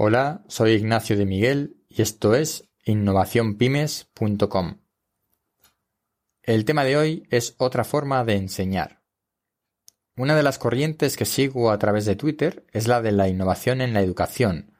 Hola, 0.00 0.44
soy 0.46 0.74
Ignacio 0.74 1.16
de 1.16 1.26
Miguel 1.26 1.76
y 1.88 2.02
esto 2.02 2.36
es 2.36 2.68
innovacionpymes.com. 2.84 4.76
El 6.40 6.64
tema 6.64 6.84
de 6.84 6.96
hoy 6.96 7.26
es 7.30 7.56
otra 7.58 7.82
forma 7.82 8.24
de 8.24 8.36
enseñar. 8.36 9.02
Una 10.16 10.36
de 10.36 10.44
las 10.44 10.60
corrientes 10.60 11.16
que 11.16 11.24
sigo 11.24 11.72
a 11.72 11.80
través 11.80 12.04
de 12.04 12.14
Twitter 12.14 12.64
es 12.70 12.86
la 12.86 13.02
de 13.02 13.10
la 13.10 13.26
innovación 13.26 13.80
en 13.80 13.92
la 13.92 14.00
educación, 14.00 14.70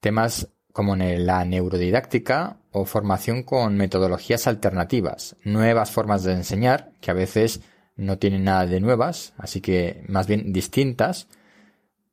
temas 0.00 0.48
como 0.72 0.96
la 0.96 1.44
neurodidáctica 1.44 2.58
o 2.72 2.84
formación 2.84 3.44
con 3.44 3.76
metodologías 3.76 4.48
alternativas, 4.48 5.36
nuevas 5.44 5.92
formas 5.92 6.24
de 6.24 6.32
enseñar 6.32 6.90
que 7.00 7.12
a 7.12 7.14
veces 7.14 7.60
no 7.94 8.18
tienen 8.18 8.42
nada 8.42 8.66
de 8.66 8.80
nuevas, 8.80 9.34
así 9.38 9.60
que 9.60 10.02
más 10.08 10.26
bien 10.26 10.52
distintas, 10.52 11.28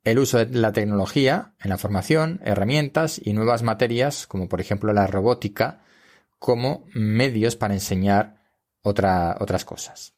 el 0.06 0.20
uso 0.20 0.38
de 0.38 0.58
la 0.58 0.72
tecnología 0.72 1.56
en 1.60 1.72
la 1.72 1.78
formación, 1.78 2.40
herramientas 2.44 3.20
y 3.22 3.34
nuevas 3.34 3.64
materias, 3.64 4.28
como 4.28 4.48
por 4.48 4.62
ejemplo 4.62 4.94
la 4.94 5.08
robótica, 5.08 5.84
como 6.40 6.86
medios 6.94 7.56
para 7.56 7.74
enseñar 7.74 8.42
otras 8.82 9.66
cosas. 9.66 10.14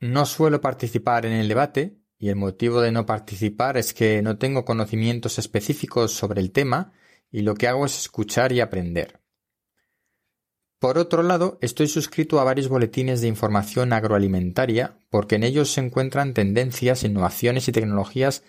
No 0.00 0.24
suelo 0.24 0.60
participar 0.60 1.26
en 1.26 1.34
el 1.34 1.48
debate 1.48 1.98
y 2.18 2.30
el 2.30 2.36
motivo 2.36 2.80
de 2.80 2.92
no 2.92 3.04
participar 3.04 3.76
es 3.76 3.92
que 3.92 4.22
no 4.22 4.38
tengo 4.38 4.64
conocimientos 4.64 5.38
específicos 5.38 6.12
sobre 6.12 6.40
el 6.40 6.50
tema 6.50 6.92
y 7.30 7.42
lo 7.42 7.54
que 7.54 7.68
hago 7.68 7.84
es 7.84 7.98
escuchar 7.98 8.52
y 8.52 8.60
aprender. 8.60 9.20
Por 10.78 10.96
otro 10.96 11.22
lado, 11.22 11.58
estoy 11.60 11.88
suscrito 11.88 12.40
a 12.40 12.44
varios 12.44 12.68
boletines 12.68 13.20
de 13.20 13.28
información 13.28 13.92
agroalimentaria 13.92 14.98
porque 15.10 15.36
en 15.36 15.44
ellos 15.44 15.70
se 15.70 15.80
encuentran 15.80 16.32
tendencias, 16.32 17.04
innovaciones 17.04 17.68
y 17.68 17.72
tecnologías 17.72 18.42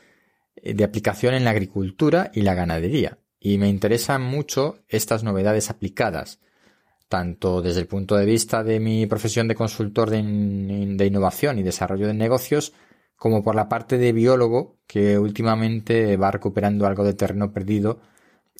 de 0.61 0.83
aplicación 0.83 1.33
en 1.33 1.43
la 1.43 1.51
agricultura 1.51 2.31
y 2.33 2.41
la 2.41 2.53
ganadería, 2.53 3.19
y 3.39 3.57
me 3.57 3.69
interesan 3.69 4.21
mucho 4.23 4.79
estas 4.87 5.23
novedades 5.23 5.69
aplicadas, 5.69 6.39
tanto 7.07 7.61
desde 7.61 7.81
el 7.81 7.87
punto 7.87 8.15
de 8.15 8.25
vista 8.25 8.63
de 8.63 8.79
mi 8.79 9.05
profesión 9.05 9.47
de 9.47 9.55
consultor 9.55 10.09
de, 10.09 10.17
innovación 10.17 11.59
y 11.59 11.63
desarrollo 11.63 12.07
de 12.07 12.13
negocios, 12.13 12.73
como 13.15 13.43
por 13.43 13.55
la 13.55 13.69
parte 13.69 13.97
de 13.97 14.13
biólogo, 14.13 14.79
que 14.87 15.17
últimamente 15.17 16.17
va 16.17 16.31
recuperando 16.31 16.85
algo 16.85 17.03
de 17.03 17.13
terreno 17.13 17.53
perdido 17.53 18.01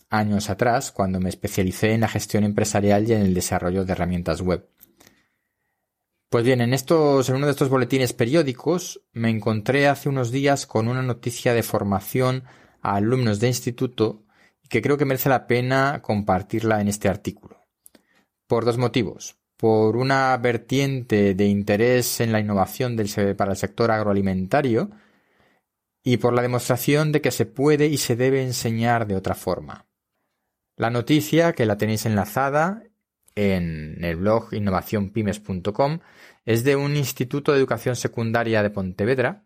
años 0.09 0.49
atrás, 0.49 0.91
cuando 0.91 1.19
me 1.19 1.29
especialicé 1.29 1.93
en 1.93 2.01
la 2.01 2.07
gestión 2.07 2.43
empresarial 2.43 3.09
y 3.09 3.13
en 3.13 3.21
el 3.21 3.33
desarrollo 3.33 3.85
de 3.85 3.91
herramientas 3.91 4.41
web. 4.41 4.69
Pues 6.35 6.43
bien, 6.43 6.59
en 6.59 6.73
estos, 6.73 7.29
en 7.29 7.37
uno 7.37 7.45
de 7.45 7.53
estos 7.53 7.69
boletines 7.69 8.11
periódicos 8.11 9.01
me 9.13 9.29
encontré 9.29 9.87
hace 9.87 10.09
unos 10.09 10.31
días 10.31 10.65
con 10.65 10.89
una 10.89 11.01
noticia 11.01 11.53
de 11.53 11.63
formación 11.63 12.43
a 12.81 12.95
alumnos 12.95 13.39
de 13.39 13.47
instituto 13.47 14.25
que 14.67 14.81
creo 14.81 14.97
que 14.97 15.05
merece 15.05 15.29
la 15.29 15.47
pena 15.47 16.01
compartirla 16.01 16.81
en 16.81 16.89
este 16.89 17.07
artículo. 17.07 17.65
Por 18.47 18.65
dos 18.65 18.77
motivos. 18.77 19.37
Por 19.55 19.95
una 19.95 20.35
vertiente 20.35 21.35
de 21.35 21.45
interés 21.45 22.19
en 22.19 22.33
la 22.33 22.41
innovación 22.41 22.97
para 23.37 23.51
el 23.51 23.57
sector 23.57 23.89
agroalimentario 23.89 24.89
y 26.03 26.17
por 26.17 26.33
la 26.33 26.41
demostración 26.41 27.13
de 27.13 27.21
que 27.21 27.31
se 27.31 27.45
puede 27.45 27.87
y 27.87 27.95
se 27.95 28.17
debe 28.17 28.43
enseñar 28.43 29.07
de 29.07 29.15
otra 29.15 29.35
forma. 29.35 29.87
La 30.75 30.89
noticia, 30.89 31.53
que 31.53 31.65
la 31.65 31.77
tenéis 31.77 32.05
enlazada 32.05 32.83
en 33.35 34.03
el 34.03 34.15
blog 34.15 34.53
innovacionpymes.com 34.53 35.99
es 36.45 36.63
de 36.63 36.75
un 36.75 36.95
instituto 36.95 37.51
de 37.51 37.59
educación 37.59 37.95
secundaria 37.95 38.63
de 38.63 38.69
Pontevedra 38.69 39.45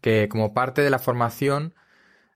que 0.00 0.28
como 0.28 0.54
parte 0.54 0.82
de 0.82 0.90
la 0.90 0.98
formación 0.98 1.74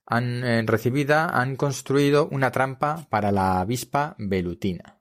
han, 0.07 0.45
eh, 0.45 0.63
recibida 0.67 1.27
han 1.27 1.57
construido 1.57 2.29
una 2.29 2.51
trampa 2.51 3.07
para 3.09 3.33
la 3.33 3.61
avispa 3.61 4.17
velutina. 4.19 4.99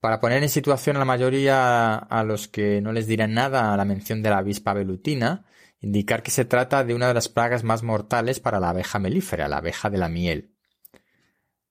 Para 0.00 0.20
poner 0.20 0.42
en 0.42 0.48
situación 0.48 0.96
a 0.96 0.98
la 0.98 1.04
mayoría 1.04 1.96
a 1.96 2.24
los 2.24 2.48
que 2.48 2.80
no 2.80 2.92
les 2.92 3.06
dirán 3.06 3.34
nada 3.34 3.72
a 3.72 3.76
la 3.76 3.84
mención 3.84 4.22
de 4.22 4.30
la 4.30 4.38
avispa 4.38 4.74
velutina, 4.74 5.46
indicar 5.80 6.22
que 6.22 6.30
se 6.30 6.44
trata 6.44 6.84
de 6.84 6.94
una 6.94 7.08
de 7.08 7.14
las 7.14 7.28
plagas 7.28 7.64
más 7.64 7.82
mortales 7.82 8.40
para 8.40 8.60
la 8.60 8.70
abeja 8.70 8.98
melífera, 8.98 9.48
la 9.48 9.58
abeja 9.58 9.90
de 9.90 9.98
la 9.98 10.08
miel. 10.08 10.53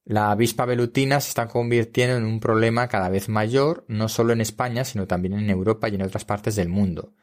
La 0.05 0.31
avispa 0.31 0.65
velutina 0.65 1.21
se 1.21 1.29
está 1.29 1.47
convirtiendo 1.47 2.17
en 2.17 2.25
un 2.25 2.41
problema 2.41 2.89
cada 2.89 3.07
vez 3.07 3.29
mayor, 3.29 3.85
no 3.87 4.09
solo 4.09 4.33
en 4.33 4.41
España, 4.41 4.83
sino 4.83 5.07
también 5.07 5.33
en 5.33 5.49
Europa 5.49 5.87
y 5.87 5.95
en 5.95 6.01
otras 6.01 6.25
partes 6.25 6.57
del 6.57 6.67
mundo, 6.67 7.13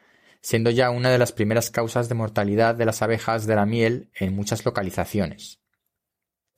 siendo 0.41 0.71
ya 0.71 0.91
una 0.91 1.11
de 1.11 1.19
las 1.19 1.33
primeras 1.33 1.71
causas 1.71 2.09
de 2.09 2.15
mortalidad 2.15 2.75
de 2.75 2.87
las 2.87 3.03
abejas 3.03 3.47
de 3.47 3.55
la 3.55 3.67
miel 3.67 4.11
en 4.15 4.35
muchas 4.35 4.65
localizaciones. 4.65 5.61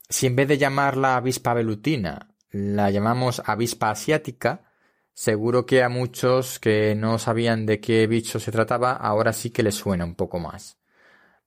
Si 0.07 0.25
en 0.25 0.37
vez 0.37 0.47
de 0.47 0.57
llamarla 0.57 1.17
avispa 1.17 1.53
velutina 1.53 2.29
la 2.51 2.89
llamamos 2.89 3.41
avispa 3.45 3.89
asiática, 3.89 4.71
seguro 5.13 5.65
que 5.65 5.83
a 5.83 5.89
muchos 5.89 6.59
que 6.59 6.95
no 6.95 7.19
sabían 7.19 7.65
de 7.65 7.81
qué 7.81 8.07
bicho 8.07 8.39
se 8.39 8.51
trataba 8.51 8.93
ahora 8.93 9.33
sí 9.33 9.49
que 9.49 9.63
les 9.63 9.75
suena 9.75 10.05
un 10.05 10.15
poco 10.15 10.39
más. 10.39 10.77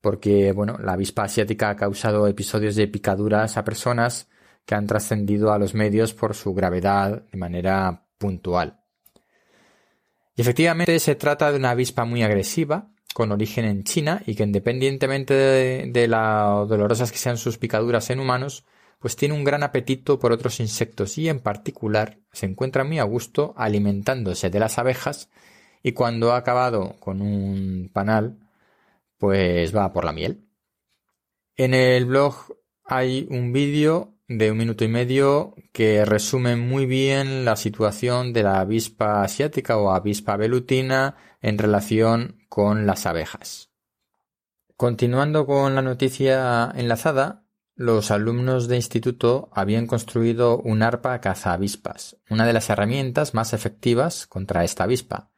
Porque, 0.02 0.52
bueno, 0.52 0.76
la 0.78 0.92
avispa 0.92 1.24
asiática 1.24 1.70
ha 1.70 1.76
causado 1.76 2.26
episodios 2.28 2.76
de 2.76 2.88
picaduras 2.88 3.56
a 3.56 3.64
personas 3.64 4.28
que 4.66 4.74
han 4.74 4.86
trascendido 4.86 5.52
a 5.52 5.58
los 5.58 5.74
medios 5.74 6.12
por 6.12 6.34
su 6.34 6.52
gravedad 6.52 7.22
de 7.30 7.38
manera 7.38 8.06
puntual. 8.18 8.80
Y 10.34 10.42
efectivamente 10.42 10.98
se 10.98 11.14
trata 11.14 11.50
de 11.50 11.58
una 11.58 11.70
avispa 11.70 12.04
muy 12.04 12.22
agresiva, 12.22 12.90
con 13.14 13.32
origen 13.32 13.64
en 13.64 13.84
China 13.84 14.22
y 14.26 14.34
que 14.34 14.42
independientemente 14.42 15.32
de, 15.32 15.90
de 15.90 16.06
lo 16.06 16.66
dolorosas 16.66 17.10
que 17.10 17.16
sean 17.16 17.38
sus 17.38 17.56
picaduras 17.56 18.10
en 18.10 18.20
humanos, 18.20 18.66
pues 18.98 19.16
tiene 19.16 19.34
un 19.34 19.44
gran 19.44 19.62
apetito 19.62 20.18
por 20.18 20.32
otros 20.32 20.60
insectos 20.60 21.16
y 21.16 21.30
en 21.30 21.40
particular 21.40 22.18
se 22.32 22.44
encuentra 22.44 22.84
muy 22.84 22.98
a 22.98 23.04
gusto 23.04 23.54
alimentándose 23.56 24.50
de 24.50 24.60
las 24.60 24.78
abejas 24.78 25.30
y 25.82 25.92
cuando 25.92 26.32
ha 26.32 26.36
acabado 26.36 26.96
con 27.00 27.22
un 27.22 27.90
panal, 27.92 28.38
pues 29.16 29.74
va 29.74 29.92
por 29.92 30.04
la 30.04 30.12
miel. 30.12 30.46
En 31.56 31.72
el 31.72 32.04
blog 32.04 32.34
hay 32.84 33.26
un 33.30 33.52
vídeo 33.52 34.15
de 34.28 34.50
un 34.50 34.58
minuto 34.58 34.84
y 34.84 34.88
medio 34.88 35.54
que 35.72 36.04
resume 36.04 36.56
muy 36.56 36.86
bien 36.86 37.44
la 37.44 37.56
situación 37.56 38.32
de 38.32 38.42
la 38.42 38.60
avispa 38.60 39.22
asiática 39.22 39.76
o 39.78 39.90
avispa 39.92 40.36
velutina 40.36 41.16
en 41.40 41.58
relación 41.58 42.44
con 42.48 42.86
las 42.86 43.06
abejas. 43.06 43.70
Continuando 44.76 45.46
con 45.46 45.74
la 45.74 45.82
noticia 45.82 46.72
enlazada, 46.74 47.46
los 47.76 48.10
alumnos 48.10 48.68
de 48.68 48.76
instituto 48.76 49.48
habían 49.52 49.86
construido 49.86 50.58
un 50.58 50.82
arpa 50.82 51.20
caza-avispas, 51.20 52.16
una 52.28 52.46
de 52.46 52.52
las 52.52 52.68
herramientas 52.68 53.34
más 53.34 53.52
efectivas 53.52 54.26
contra 54.26 54.64
esta 54.64 54.84
avispa. 54.84 55.30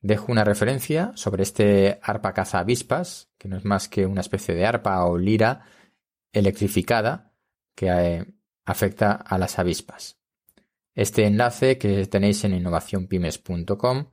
Dejo 0.00 0.30
una 0.30 0.44
referencia 0.44 1.12
sobre 1.14 1.42
este 1.42 1.98
arpa 2.02 2.32
caza-avispas, 2.32 3.30
que 3.38 3.48
no 3.48 3.56
es 3.56 3.64
más 3.64 3.88
que 3.88 4.06
una 4.06 4.20
especie 4.20 4.54
de 4.54 4.66
arpa 4.66 5.04
o 5.04 5.16
lira 5.18 5.66
electrificada, 6.32 7.33
que 7.74 7.88
eh, 7.88 8.26
afecta 8.64 9.12
a 9.12 9.38
las 9.38 9.58
avispas. 9.58 10.20
Este 10.94 11.26
enlace 11.26 11.78
que 11.78 12.06
tenéis 12.06 12.44
en 12.44 12.54
innovacionpymes.com 12.54 14.10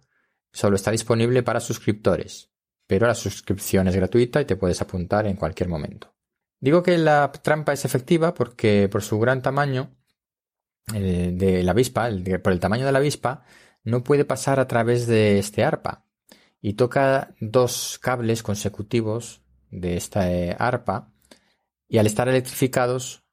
solo 0.52 0.76
está 0.76 0.92
disponible 0.92 1.44
para 1.44 1.60
suscriptores, 1.60 2.52
pero 2.88 3.08
la 3.08 3.16
suscripción 3.16 3.88
es 3.88 3.96
gratuita 3.96 4.42
y 4.42 4.46
te 4.46 4.56
puedes 4.56 4.82
apuntar 4.82 5.28
en 5.28 5.36
cualquier 5.36 5.70
momento. 5.70 6.14
Digo 6.60 6.84
que 6.84 6.98
la 6.98 7.32
trampa 7.32 7.74
es 7.74 7.86
efectiva 7.86 8.34
porque 8.34 8.90
por 8.90 9.02
su 9.02 9.20
gran 9.20 9.42
tamaño 9.42 9.96
eh, 10.94 11.32
de 11.34 11.64
la 11.64 11.72
avispa, 11.72 12.10
por 12.44 12.54
el 12.54 12.60
tamaño 12.60 12.86
de 12.86 12.92
la 12.92 13.00
avispa, 13.00 13.44
no 13.84 14.04
puede 14.04 14.26
pasar 14.26 14.60
a 14.60 14.68
través 14.68 15.08
de 15.08 15.40
este 15.40 15.64
arpa 15.64 16.06
y 16.62 16.74
toca 16.74 17.34
dos 17.40 18.00
cables 18.00 18.44
consecutivos 18.44 19.42
de 19.70 19.98
esta 19.98 20.32
eh, 20.32 20.56
arpa 20.58 21.12
y 21.88 21.98
al 21.98 22.06
estar 22.06 22.28
electrificados 22.30 23.24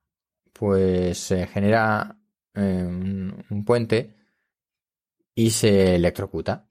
pues 0.59 1.19
se 1.19 1.47
genera 1.47 2.19
eh, 2.55 2.85
un 3.51 3.65
puente 3.65 4.17
y 5.35 5.51
se 5.51 5.95
electrocuta. 5.95 6.69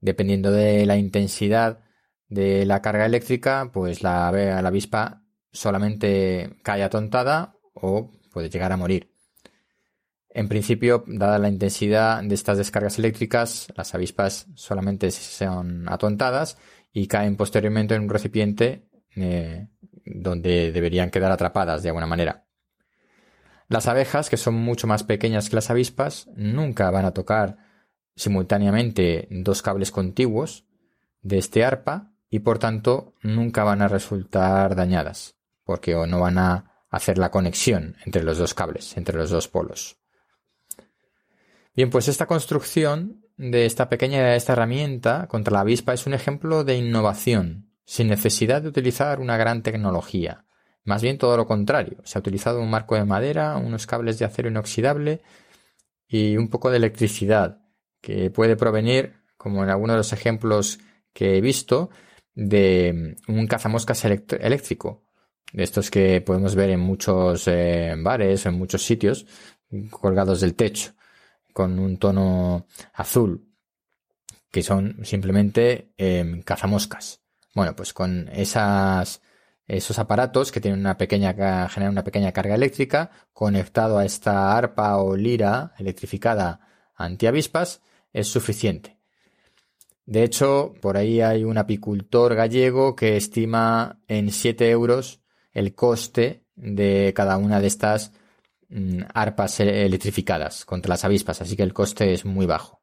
Dependiendo 0.00 0.50
de 0.50 0.86
la 0.86 0.96
intensidad 0.96 1.80
de 2.28 2.64
la 2.64 2.80
carga 2.80 3.04
eléctrica, 3.04 3.70
pues 3.72 4.02
la, 4.02 4.32
la 4.32 4.68
avispa 4.68 5.22
solamente 5.52 6.56
cae 6.62 6.82
atontada 6.82 7.58
o 7.74 8.10
puede 8.32 8.48
llegar 8.48 8.72
a 8.72 8.78
morir. 8.78 9.12
En 10.30 10.48
principio, 10.48 11.04
dada 11.06 11.38
la 11.38 11.48
intensidad 11.48 12.22
de 12.22 12.34
estas 12.34 12.58
descargas 12.58 12.98
eléctricas, 12.98 13.68
las 13.76 13.94
avispas 13.94 14.46
solamente 14.54 15.10
son 15.10 15.88
atontadas 15.88 16.58
y 16.92 17.06
caen 17.06 17.36
posteriormente 17.36 17.94
en 17.94 18.02
un 18.02 18.08
recipiente 18.08 18.88
eh, 19.14 19.68
donde 20.04 20.72
deberían 20.72 21.10
quedar 21.10 21.32
atrapadas 21.32 21.82
de 21.82 21.90
alguna 21.90 22.06
manera. 22.06 22.45
Las 23.68 23.88
abejas, 23.88 24.30
que 24.30 24.36
son 24.36 24.54
mucho 24.54 24.86
más 24.86 25.02
pequeñas 25.02 25.48
que 25.50 25.56
las 25.56 25.70
avispas, 25.70 26.28
nunca 26.36 26.90
van 26.90 27.04
a 27.04 27.12
tocar 27.12 27.58
simultáneamente 28.14 29.28
dos 29.30 29.62
cables 29.62 29.90
contiguos 29.90 30.64
de 31.22 31.38
este 31.38 31.64
arpa 31.64 32.12
y 32.30 32.40
por 32.40 32.58
tanto 32.58 33.14
nunca 33.22 33.64
van 33.64 33.82
a 33.82 33.88
resultar 33.88 34.74
dañadas, 34.76 35.34
porque 35.64 35.94
o 35.94 36.06
no 36.06 36.20
van 36.20 36.38
a, 36.38 36.72
hacer 36.88 37.18
la 37.18 37.30
conexión 37.30 37.96
entre 38.04 38.22
los 38.22 38.38
dos 38.38 38.54
cables, 38.54 38.96
entre 38.96 39.18
los 39.18 39.28
dos 39.28 39.48
polos. 39.48 39.98
Bien, 41.74 41.90
pues 41.90 42.08
esta 42.08 42.26
construcción 42.26 43.26
de 43.36 43.66
esta 43.66 43.90
pequeña 43.90 44.34
esta 44.34 44.54
herramienta 44.54 45.26
contra 45.28 45.52
la 45.52 45.60
avispa 45.60 45.92
es 45.92 46.06
un 46.06 46.14
ejemplo 46.14 46.64
de 46.64 46.76
innovación, 46.76 47.70
sin 47.84 48.08
necesidad 48.08 48.62
de 48.62 48.68
utilizar 48.68 49.20
una 49.20 49.36
gran 49.36 49.62
tecnología. 49.62 50.45
Más 50.86 51.02
bien 51.02 51.18
todo 51.18 51.36
lo 51.36 51.46
contrario. 51.46 51.98
Se 52.04 52.16
ha 52.16 52.20
utilizado 52.20 52.60
un 52.60 52.70
marco 52.70 52.94
de 52.94 53.04
madera, 53.04 53.56
unos 53.58 53.86
cables 53.86 54.18
de 54.18 54.24
acero 54.24 54.48
inoxidable 54.48 55.20
y 56.08 56.36
un 56.38 56.48
poco 56.48 56.70
de 56.70 56.78
electricidad, 56.78 57.60
que 58.00 58.30
puede 58.30 58.56
provenir, 58.56 59.14
como 59.36 59.62
en 59.62 59.70
algunos 59.70 59.94
de 59.94 59.98
los 59.98 60.12
ejemplos 60.14 60.78
que 61.12 61.36
he 61.36 61.40
visto, 61.40 61.90
de 62.34 63.16
un 63.28 63.46
cazamoscas 63.46 64.04
eléctrico. 64.04 65.04
De 65.52 65.64
estos 65.64 65.90
que 65.90 66.20
podemos 66.20 66.54
ver 66.54 66.70
en 66.70 66.80
muchos 66.80 67.46
eh, 67.48 67.94
bares 67.98 68.46
o 68.46 68.48
en 68.48 68.58
muchos 68.58 68.82
sitios, 68.82 69.26
colgados 69.90 70.40
del 70.40 70.54
techo 70.54 70.96
con 71.56 71.78
un 71.78 71.96
tono 71.96 72.66
azul, 72.92 73.48
que 74.50 74.62
son 74.62 75.04
simplemente 75.04 75.94
em, 75.96 76.42
cazamoscas. 76.42 77.22
Bueno, 77.54 77.74
pues 77.74 77.94
con 77.94 78.28
esas, 78.28 79.22
esos 79.66 79.98
aparatos 79.98 80.52
que 80.52 80.60
tienen 80.60 80.80
una 80.80 80.96
pequeña, 80.96 81.32
generan 81.68 81.92
una 81.92 82.04
pequeña 82.04 82.32
carga 82.32 82.54
eléctrica, 82.54 83.10
conectado 83.32 83.98
a 83.98 84.04
esta 84.04 84.56
arpa 84.56 84.96
o 84.98 85.16
lira 85.16 85.74
electrificada 85.78 86.60
antiavispas, 86.94 87.82
es 88.12 88.28
suficiente. 88.28 88.96
De 90.04 90.22
hecho, 90.22 90.74
por 90.80 90.96
ahí 90.96 91.20
hay 91.20 91.44
un 91.44 91.58
apicultor 91.58 92.34
gallego 92.34 92.94
que 92.94 93.16
estima 93.16 94.00
en 94.06 94.30
7 94.30 94.70
euros 94.70 95.20
el 95.52 95.74
coste 95.74 96.44
de 96.54 97.12
cada 97.14 97.36
una 97.38 97.60
de 97.60 97.66
estas 97.66 98.12
Mm, 98.68 99.02
arpas 99.14 99.60
electrificadas 99.60 100.64
contra 100.64 100.88
las 100.90 101.04
avispas, 101.04 101.40
así 101.40 101.56
que 101.56 101.62
el 101.62 101.72
coste 101.72 102.12
es 102.12 102.24
muy 102.24 102.46
bajo. 102.46 102.82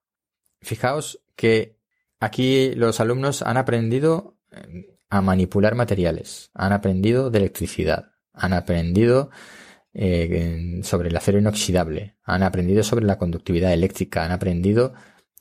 Fijaos 0.62 1.22
que 1.36 1.78
aquí 2.20 2.74
los 2.76 3.02
alumnos 3.02 3.42
han 3.42 3.58
aprendido 3.58 4.38
eh, 4.52 4.93
a 5.14 5.22
manipular 5.22 5.76
materiales, 5.76 6.50
han 6.56 6.74
aprendido 6.74 7.30
de 7.30 7.38
electricidad, 7.38 8.14
han 8.34 8.52
aprendido 8.52 9.30
eh, 9.94 10.80
sobre 10.82 11.10
el 11.10 11.16
acero 11.16 11.38
inoxidable, 11.38 12.18
han 12.24 12.42
aprendido 12.42 12.82
sobre 12.82 13.06
la 13.06 13.20
conductividad 13.20 13.72
eléctrica, 13.74 14.26
han 14.26 14.32
aprendido 14.32 14.96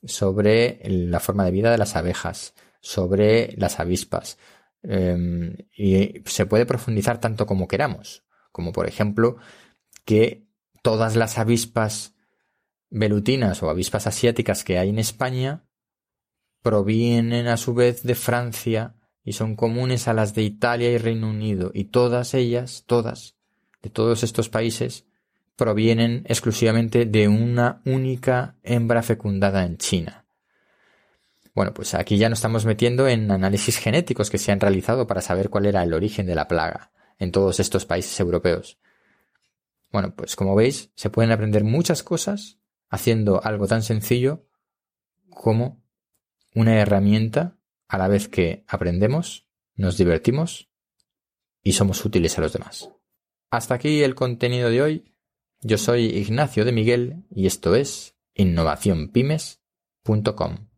sobre 0.04 0.78
la 0.84 1.20
forma 1.20 1.46
de 1.46 1.52
vida 1.52 1.70
de 1.70 1.78
las 1.78 1.96
abejas, 1.96 2.52
sobre 2.80 3.54
las 3.56 3.80
avispas. 3.80 4.36
Em, 4.82 5.56
y 5.74 6.20
se 6.26 6.44
puede 6.44 6.66
profundizar 6.66 7.18
tanto 7.18 7.46
como 7.46 7.66
queramos, 7.66 8.24
como 8.50 8.72
por 8.72 8.86
ejemplo 8.86 9.38
que 10.04 10.48
todas 10.82 11.16
las 11.16 11.38
avispas 11.38 12.14
velutinas 12.90 13.62
o 13.62 13.70
avispas 13.70 14.06
asiáticas 14.06 14.64
que 14.64 14.78
hay 14.78 14.90
en 14.90 14.98
España 14.98 15.64
provienen 16.60 17.46
a 17.46 17.56
su 17.56 17.72
vez 17.72 18.02
de 18.02 18.14
Francia 18.14 18.96
y 19.24 19.32
son 19.32 19.56
comunes 19.56 20.08
a 20.08 20.14
las 20.14 20.34
de 20.34 20.42
Italia 20.42 20.90
y 20.90 20.98
Reino 20.98 21.30
Unido 21.30 21.70
y 21.74 21.84
todas 21.84 22.34
ellas, 22.34 22.84
todas, 22.86 23.36
de 23.82 23.90
todos 23.90 24.22
estos 24.22 24.48
países, 24.48 25.06
provienen 25.56 26.24
exclusivamente 26.26 27.04
de 27.04 27.28
una 27.28 27.82
única 27.84 28.56
hembra 28.62 29.02
fecundada 29.02 29.64
en 29.64 29.76
China. 29.76 30.24
Bueno, 31.54 31.74
pues 31.74 31.94
aquí 31.94 32.16
ya 32.16 32.28
nos 32.28 32.38
estamos 32.38 32.64
metiendo 32.64 33.06
en 33.06 33.30
análisis 33.30 33.76
genéticos 33.76 34.30
que 34.30 34.38
se 34.38 34.52
han 34.52 34.60
realizado 34.60 35.06
para 35.06 35.20
saber 35.20 35.50
cuál 35.50 35.66
era 35.66 35.82
el 35.82 35.92
origen 35.92 36.26
de 36.26 36.34
la 36.34 36.48
plaga 36.48 36.90
en 37.18 37.30
todos 37.30 37.60
estos 37.60 37.84
países 37.84 38.18
europeos. 38.18 38.78
Bueno, 39.92 40.14
pues 40.16 40.34
como 40.34 40.54
veis, 40.54 40.90
se 40.94 41.10
pueden 41.10 41.30
aprender 41.30 41.62
muchas 41.62 42.02
cosas 42.02 42.58
haciendo 42.88 43.44
algo 43.44 43.66
tan 43.66 43.82
sencillo 43.82 44.46
como 45.28 45.82
una 46.54 46.80
herramienta 46.80 47.56
a 47.92 47.98
la 47.98 48.08
vez 48.08 48.26
que 48.26 48.64
aprendemos, 48.68 49.46
nos 49.74 49.98
divertimos 49.98 50.70
y 51.62 51.72
somos 51.72 52.06
útiles 52.06 52.38
a 52.38 52.40
los 52.40 52.54
demás. 52.54 52.90
Hasta 53.50 53.74
aquí 53.74 54.02
el 54.02 54.14
contenido 54.14 54.70
de 54.70 54.80
hoy. 54.80 55.14
Yo 55.60 55.76
soy 55.76 56.06
Ignacio 56.06 56.64
de 56.64 56.72
Miguel 56.72 57.26
y 57.30 57.46
esto 57.46 57.76
es 57.76 58.16
innovacionpymes.com. 58.34 60.71